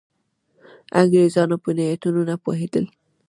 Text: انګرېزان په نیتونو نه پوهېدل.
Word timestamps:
انګرېزان 0.99 1.51
په 1.63 1.69
نیتونو 1.77 2.21
نه 2.29 2.35
پوهېدل. 2.43 2.85